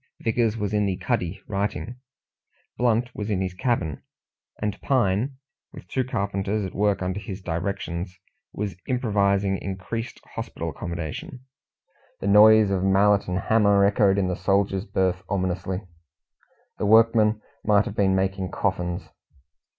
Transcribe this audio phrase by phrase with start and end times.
[0.21, 1.97] Vickers was in the cuddy writing;
[2.75, 4.01] Blunt was in his cabin;
[4.59, 5.37] and Pine,
[5.73, 8.17] with two carpenters at work under his directions,
[8.51, 11.41] was improvising increased hospital accommodation.
[12.19, 15.83] The noise of mallet and hammer echoed in the soldiers' berth ominously;
[16.79, 19.07] the workmen might have been making coffins.